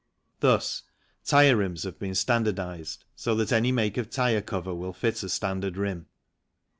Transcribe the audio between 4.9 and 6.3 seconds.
fit a standard rim.